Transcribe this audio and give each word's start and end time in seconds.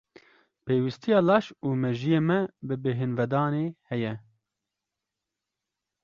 Pêwistiya 0.65 1.19
laş 1.29 1.45
û 1.67 1.69
mejiyê 1.81 2.21
me 2.27 2.39
bi 2.67 2.75
bêhinvedanê 2.83 3.67
heye. 3.89 4.13